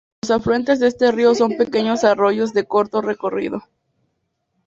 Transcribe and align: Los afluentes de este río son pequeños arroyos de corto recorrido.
Los 0.23 0.31
afluentes 0.31 0.79
de 0.79 0.87
este 0.87 1.11
río 1.11 1.35
son 1.35 1.57
pequeños 1.57 2.03
arroyos 2.03 2.53
de 2.53 2.65
corto 2.65 3.03
recorrido. 3.03 3.61